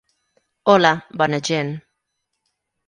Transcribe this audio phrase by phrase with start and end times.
[0.73, 1.71] Hola, bona gent.